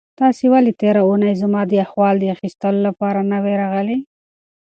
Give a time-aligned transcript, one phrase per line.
[0.19, 3.97] تاسو ولې تېره اونۍ زما د احوال اخیستلو لپاره نه وئ راغلي؟